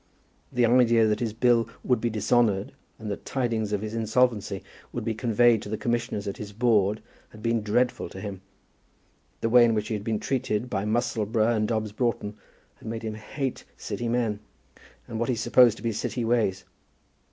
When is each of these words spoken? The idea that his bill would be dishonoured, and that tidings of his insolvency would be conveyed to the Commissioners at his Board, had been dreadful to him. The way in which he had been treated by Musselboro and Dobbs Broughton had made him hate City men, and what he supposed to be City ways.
The 0.51 0.65
idea 0.65 1.05
that 1.05 1.19
his 1.19 1.31
bill 1.31 1.69
would 1.83 2.01
be 2.01 2.09
dishonoured, 2.09 2.71
and 2.97 3.11
that 3.11 3.23
tidings 3.23 3.71
of 3.71 3.81
his 3.81 3.93
insolvency 3.93 4.63
would 4.91 5.05
be 5.05 5.13
conveyed 5.13 5.61
to 5.61 5.69
the 5.69 5.77
Commissioners 5.77 6.27
at 6.27 6.37
his 6.37 6.53
Board, 6.53 7.03
had 7.29 7.43
been 7.43 7.61
dreadful 7.61 8.09
to 8.09 8.19
him. 8.19 8.41
The 9.41 9.49
way 9.49 9.63
in 9.63 9.75
which 9.75 9.89
he 9.89 9.93
had 9.93 10.03
been 10.03 10.19
treated 10.19 10.71
by 10.71 10.85
Musselboro 10.85 11.55
and 11.55 11.67
Dobbs 11.67 11.91
Broughton 11.91 12.35
had 12.79 12.87
made 12.87 13.03
him 13.03 13.13
hate 13.13 13.63
City 13.77 14.07
men, 14.07 14.39
and 15.07 15.19
what 15.19 15.29
he 15.29 15.35
supposed 15.35 15.77
to 15.77 15.83
be 15.83 15.91
City 15.91 16.25
ways. 16.25 16.63